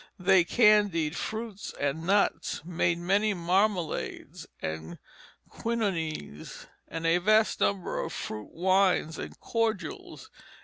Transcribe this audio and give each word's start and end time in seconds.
They 0.17 0.43
candied 0.43 1.15
fruits 1.15 1.75
and 1.79 2.07
nuts, 2.07 2.63
made 2.65 2.97
many 2.97 3.35
marmalades 3.35 4.47
and 4.59 4.97
quiddonies, 5.47 6.65
and 6.87 7.05
a 7.05 7.19
vast 7.19 7.59
number 7.59 7.99
of 7.99 8.11
fruit 8.11 8.49
wines 8.51 9.19
and 9.19 9.39
cordials. 9.39 10.31